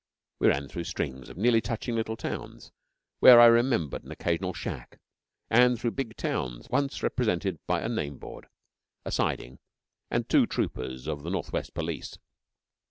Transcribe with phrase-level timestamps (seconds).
[0.39, 2.71] We ran through strings of nearly touching little towns,
[3.19, 4.97] where I remembered an occasional shack;
[5.47, 8.47] and through big towns once represented by a name board,
[9.05, 9.59] a siding,
[10.09, 12.17] and two troopers of the North West Police.